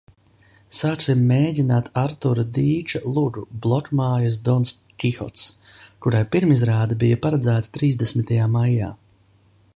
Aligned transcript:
Sāksim 0.75 1.19
mēģināt 1.31 1.91
Artura 2.03 2.45
Dīča 2.55 3.01
lugu 3.17 3.43
"Blokmājas 3.67 4.39
dons 4.49 4.73
Kihots", 5.03 5.45
kurai 6.07 6.23
pirmizrāde 6.37 7.01
bija 7.05 7.21
paredzēta 7.29 7.75
trīsdesmitajā 7.79 8.49
maijā. 8.59 8.91